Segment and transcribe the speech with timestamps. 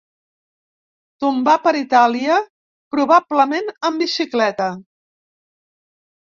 [1.23, 2.37] Tombar per Itàlia,
[2.97, 4.71] probablement en bicicleta.